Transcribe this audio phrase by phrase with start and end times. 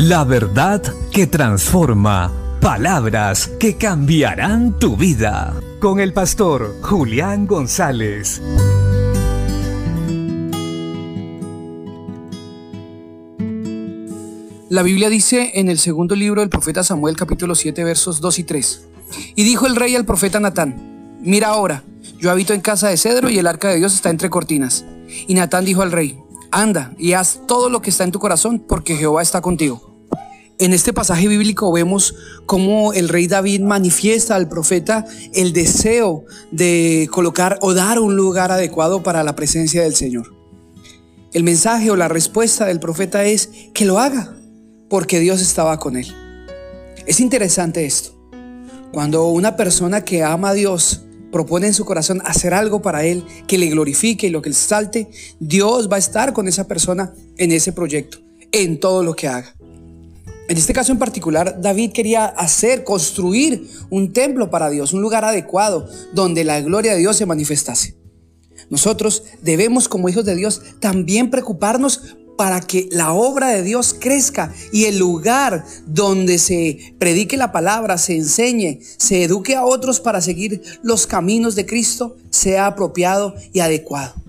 [0.00, 2.32] La verdad que transforma.
[2.60, 5.60] Palabras que cambiarán tu vida.
[5.80, 8.40] Con el pastor Julián González.
[14.68, 18.44] La Biblia dice en el segundo libro del profeta Samuel capítulo 7 versos 2 y
[18.44, 18.84] 3.
[19.34, 21.82] Y dijo el rey al profeta Natán, mira ahora,
[22.20, 24.84] yo habito en casa de cedro y el arca de Dios está entre cortinas.
[25.26, 26.16] Y Natán dijo al rey,
[26.52, 29.87] anda y haz todo lo que está en tu corazón porque Jehová está contigo.
[30.60, 37.08] En este pasaje bíblico vemos cómo el rey David manifiesta al profeta el deseo de
[37.12, 40.34] colocar o dar un lugar adecuado para la presencia del Señor.
[41.32, 44.34] El mensaje o la respuesta del profeta es que lo haga,
[44.90, 46.12] porque Dios estaba con él.
[47.06, 48.18] Es interesante esto.
[48.92, 53.22] Cuando una persona que ama a Dios propone en su corazón hacer algo para Él
[53.46, 57.12] que le glorifique y lo que le salte, Dios va a estar con esa persona
[57.36, 58.18] en ese proyecto,
[58.50, 59.57] en todo lo que haga.
[60.48, 65.26] En este caso en particular, David quería hacer, construir un templo para Dios, un lugar
[65.26, 67.96] adecuado donde la gloria de Dios se manifestase.
[68.70, 74.54] Nosotros debemos como hijos de Dios también preocuparnos para que la obra de Dios crezca
[74.72, 80.22] y el lugar donde se predique la palabra, se enseñe, se eduque a otros para
[80.22, 84.27] seguir los caminos de Cristo, sea apropiado y adecuado.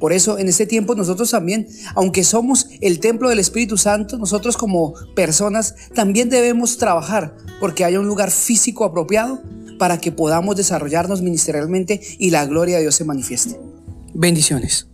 [0.00, 4.56] Por eso en este tiempo nosotros también, aunque somos el templo del Espíritu Santo, nosotros
[4.56, 9.42] como personas también debemos trabajar porque haya un lugar físico apropiado
[9.78, 13.60] para que podamos desarrollarnos ministerialmente y la gloria de Dios se manifieste.
[14.14, 14.89] Bendiciones.